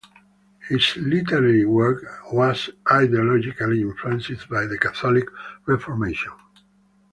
[0.67, 2.01] His literary work
[2.33, 5.25] was ideologically influenced by the Catholic
[5.67, 6.31] Reformation.